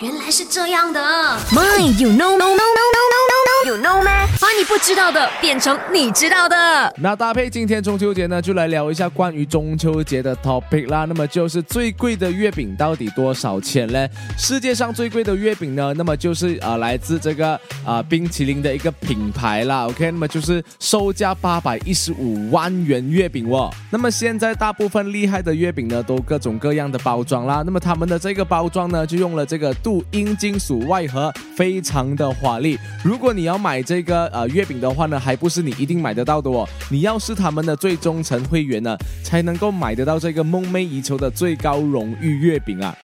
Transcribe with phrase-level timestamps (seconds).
[0.00, 1.00] 原来是这样的。
[1.52, 2.65] My, you know, no, no,
[4.68, 6.92] 不知道的变成你知道的。
[6.98, 11.04] 那搭配今天中秋节呢，就来聊一下关于中秋节的 topic 啦。
[11.04, 14.08] 那么就是最贵的月饼到底多少钱呢？
[14.36, 19.86] 世界上最贵的月饼呢，那么就是啊来自这个啊冰淇淋的一个品牌啦。
[19.86, 23.72] OK，那么就是售价八百一十五万元月饼哦。
[23.90, 27.62] 那么现在大部分厉害的月饼呢，都各种各样的包装啦。
[27.64, 32.76] 那么他们的这个包装呢，就用了这个镀银金属外盒，非常的华丽。
[33.04, 36.66] 如果你要买这个呃月饼的话呢，还不是你一定买得到的哦。
[36.90, 42.94] 你要是他们的最忠诚会员呢，才能够买得到这个梦寐以求的最高荣誉月饼啊。